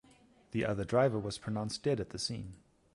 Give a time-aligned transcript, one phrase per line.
[0.49, 2.55] The other driver was pronounced dead at the scene.